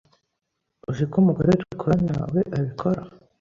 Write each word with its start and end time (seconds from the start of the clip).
Uziko 0.89 1.15
umugore 1.21 1.49
dukorana 1.61 2.15
we 2.33 2.41
abikora 2.57 3.01